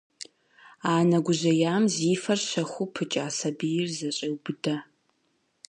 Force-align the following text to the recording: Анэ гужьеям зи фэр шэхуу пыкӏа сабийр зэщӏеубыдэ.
Анэ 0.93 1.17
гужьеям 1.25 1.83
зи 1.93 2.11
фэр 2.23 2.39
шэхуу 2.49 2.87
пыкӏа 2.93 3.25
сабийр 3.37 3.85
зэщӏеубыдэ. 3.97 4.75